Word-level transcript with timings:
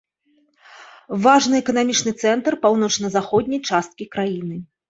Важны 1.25 1.55
эканамічны 1.63 2.11
цэнтр 2.23 2.53
паўночна-заходняй 2.67 3.63
часткі 3.69 4.05
краіны. 4.17 4.55